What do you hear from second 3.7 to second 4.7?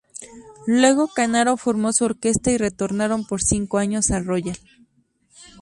años al Royal.